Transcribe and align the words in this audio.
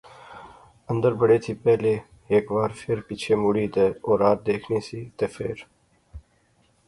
اندر 0.91 1.11
بڑے 1.21 1.37
تھی 1.43 1.53
پہلے 1.63 1.93
ہیک 2.29 2.45
وار 2.55 2.71
فیر 2.79 2.97
پچھے 3.07 3.33
مڑی 3.43 3.65
تہ 3.73 3.83
اورار 4.07 4.37
دیکھنی 4.47 4.79
سی 4.87 4.99
تہ 5.17 5.25
فیر 5.35 5.57